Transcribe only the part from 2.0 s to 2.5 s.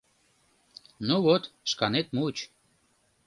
муыч.